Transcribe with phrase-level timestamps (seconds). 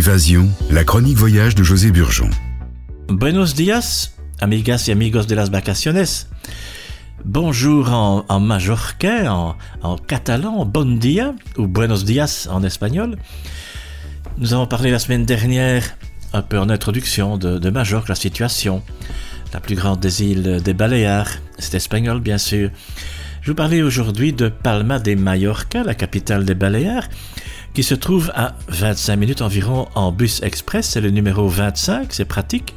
[0.00, 2.30] Évasion, la chronique voyage de José Burgeon.
[3.08, 6.26] Buenos dias, amigas y amigos de las vacaciones.
[7.26, 8.50] Bonjour en, en
[9.82, 13.18] en, catalan, bon dia ou buenos dias en espagnol.
[14.38, 15.84] Nous avons parlé la semaine dernière,
[16.32, 18.82] un peu en introduction, de, de Majorque, la situation,
[19.52, 22.70] la plus grande des îles des Baléares, c'est espagnol bien sûr.
[23.42, 27.10] Je vous parlais aujourd'hui de Palma de Mallorca, la capitale des Baléares,
[27.74, 32.24] qui se trouve à 25 minutes environ en bus express, c'est le numéro 25, c'est
[32.24, 32.74] pratique.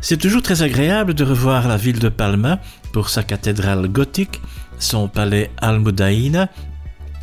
[0.00, 2.60] C'est toujours très agréable de revoir la ville de Palma
[2.92, 4.42] pour sa cathédrale gothique,
[4.78, 6.50] son palais Almudaïna,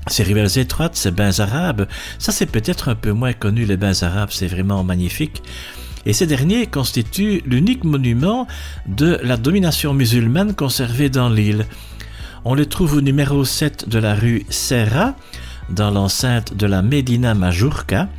[0.08, 1.88] ses ruelles étroites, ses bains arabes.
[2.18, 5.44] Ça, c'est peut-être un peu moins connu, les bains arabes, c'est vraiment magnifique.
[6.06, 8.48] Et ces derniers constituent l'unique monument
[8.88, 11.66] de la domination musulmane conservée dans l'île.
[12.44, 15.16] On les trouve au numéro 7 de la rue Serra,
[15.72, 18.10] dans l'enceinte de la Medina Majorca.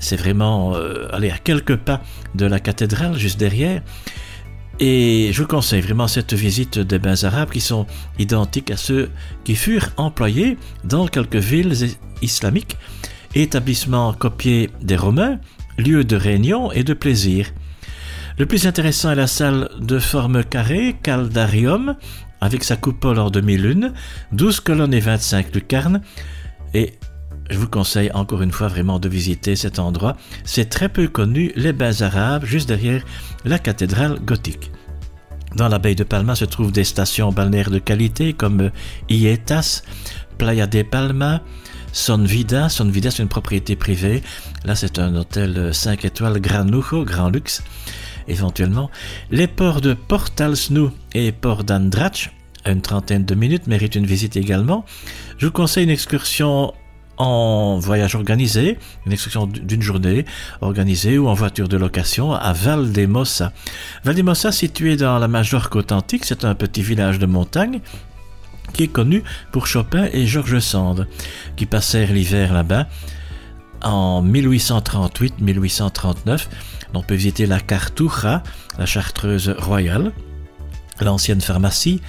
[0.00, 2.02] C'est vraiment euh, à quelques pas
[2.34, 3.82] de la cathédrale, juste derrière.
[4.80, 7.86] Et je vous conseille vraiment cette visite des bains arabes qui sont
[8.18, 9.10] identiques à ceux
[9.44, 11.74] qui furent employés dans quelques villes
[12.20, 12.76] islamiques,
[13.34, 15.38] établissements copiés des Romains,
[15.78, 17.52] lieux de réunion et de plaisir.
[18.38, 21.96] Le plus intéressant est la salle de forme carrée, Caldarium,
[22.40, 23.92] avec sa coupole en demi-lune,
[24.32, 26.00] 12 colonnes et 25 lucarnes,
[26.74, 26.98] et
[27.50, 30.16] je vous conseille encore une fois vraiment de visiter cet endroit.
[30.44, 33.04] C'est très peu connu, les bains arabes, juste derrière
[33.44, 34.70] la cathédrale gothique.
[35.54, 38.70] Dans la baie de Palma se trouvent des stations balnéaires de qualité comme
[39.10, 39.82] Ietas,
[40.38, 41.42] Playa de Palma,
[41.92, 42.70] Son Vida.
[42.70, 44.22] Son Vida, c'est une propriété privée.
[44.64, 47.62] Là, c'est un hôtel 5 étoiles Grand Lujo, grand luxe,
[48.28, 48.90] éventuellement.
[49.30, 52.30] Les ports de Portalsnu et Port d'Andrach,
[52.66, 54.84] une trentaine de minutes, méritent une visite également.
[55.38, 56.72] Je vous conseille une excursion
[57.18, 60.24] en voyage organisé, une excursion d'une journée
[60.60, 63.52] organisée ou en voiture de location à Valdemossa.
[64.04, 67.80] Valdemossa, situé dans la Majorque authentique, c'est un petit village de montagne
[68.72, 71.06] qui est connu pour Chopin et Georges Sand,
[71.56, 72.86] qui passèrent l'hiver là-bas
[73.82, 76.46] en 1838-1839.
[76.94, 78.42] On peut visiter la Cartuja,
[78.78, 80.12] la chartreuse royale,
[81.00, 82.00] l'ancienne pharmacie,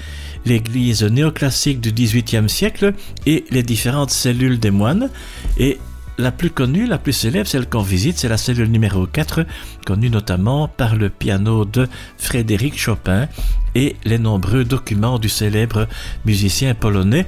[0.46, 2.94] l'église néoclassique du XVIIIe siècle
[3.26, 5.10] et les différentes cellules des moines.
[5.58, 5.80] Et
[6.18, 9.46] la plus connue, la plus célèbre, celle qu'on visite, c'est la cellule numéro 4,
[9.86, 13.28] connue notamment par le piano de Frédéric Chopin
[13.74, 15.88] et les nombreux documents du célèbre
[16.26, 17.26] musicien polonais.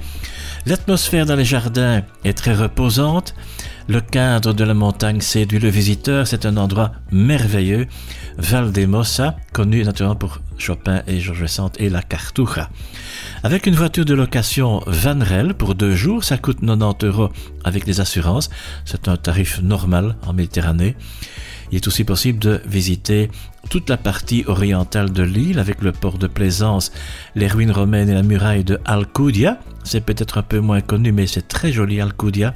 [0.67, 3.33] L'atmosphère dans les jardins est très reposante.
[3.87, 6.25] Le cadre de la montagne séduit le visiteur.
[6.25, 7.85] C'est un endroit merveilleux.
[8.39, 12.71] Valdemossa, connu naturellement pour Chopin et Georges Sand et la Cartuja.
[13.43, 17.29] Avec une voiture de location Vanrel pour deux jours, ça coûte 90 euros
[17.63, 18.49] avec les assurances.
[18.85, 20.95] C'est un tarif normal en Méditerranée.
[21.71, 23.29] Il est aussi possible de visiter
[23.69, 26.91] toute la partie orientale de l'île avec le port de Plaisance,
[27.35, 29.59] les ruines romaines et la muraille de Alcudia.
[29.83, 32.55] C'est peut-être un peu moins connu, mais c'est très joli Alcudia.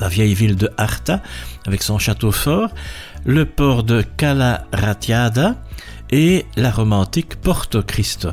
[0.00, 1.22] La vieille ville de Arta
[1.66, 2.70] avec son château fort,
[3.24, 5.56] le port de Cala Ratiada
[6.10, 8.30] et la romantique Porto Cristo.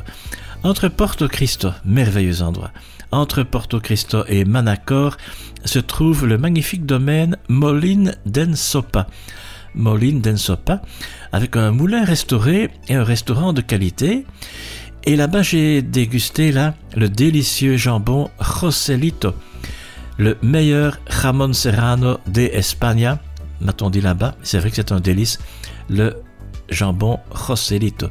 [0.62, 2.70] Entre Porto Cristo, merveilleux endroit,
[3.12, 5.16] entre Porto Cristo et Manacor
[5.64, 9.06] se trouve le magnifique domaine Molin d'Ensopa.
[9.74, 10.82] Molin d'Ensopa,
[11.32, 14.24] avec un moulin restauré et un restaurant de qualité.
[15.04, 19.34] Et là-bas, j'ai dégusté là le délicieux jambon Joselito,
[20.18, 23.20] le meilleur jamon serrano de España,
[23.60, 24.34] m'a-t-on dit là-bas.
[24.42, 25.38] C'est vrai que c'est un délice,
[25.88, 26.16] le
[26.68, 28.08] jambon Joselito.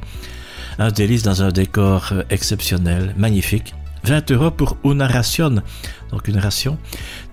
[0.77, 3.73] Un délice dans un décor exceptionnel, magnifique.
[4.03, 5.63] 20 euros pour una ration,
[6.11, 6.77] donc une ration.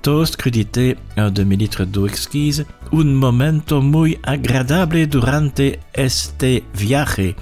[0.00, 2.64] Toast, crudité, un demi-litre d'eau exquise.
[2.92, 7.34] Un momento muy agradable durante este viaje.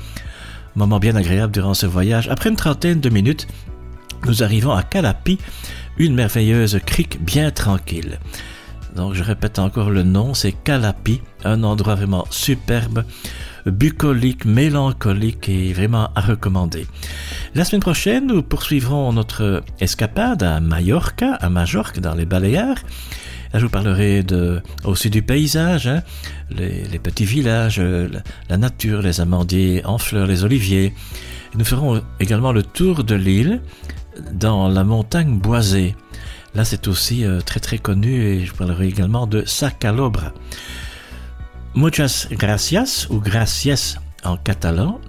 [0.74, 2.28] Moment bien agréable durant ce voyage.
[2.28, 3.46] Après une trentaine de minutes,
[4.26, 5.38] nous arrivons à Calapi,
[5.98, 8.18] une merveilleuse crique bien tranquille.
[8.96, 13.04] Donc je répète encore le nom, c'est Calapi, un endroit vraiment superbe
[13.66, 16.86] bucolique, mélancolique et vraiment à recommander.
[17.54, 22.78] La semaine prochaine, nous poursuivrons notre escapade à Mallorca, à Majorque, dans les Baléares.
[23.52, 26.02] Là, je vous parlerai de, aussi du paysage, hein,
[26.50, 30.94] les, les, petits villages, la, la, nature, les amandiers en fleurs, les oliviers.
[31.56, 33.60] Nous ferons également le tour de l'île
[34.32, 35.96] dans la montagne boisée.
[36.54, 40.32] Là, c'est aussi euh, très très connu et je parlerai également de Sacalobra.
[41.74, 45.00] Muchas gracias ou gracias en catalan.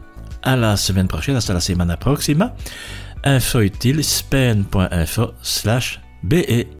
[0.43, 2.53] À la semaine prochaine, hasta la semana próxima.
[3.23, 6.79] Info utile spen.info slash BE.